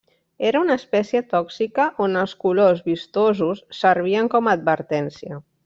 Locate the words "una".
0.63-0.77